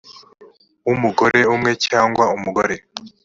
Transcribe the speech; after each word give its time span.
w 0.87 0.89
umugore 0.95 1.39
umwe 1.53 1.71
cyangwa 1.85 2.25
umugore 2.37 2.75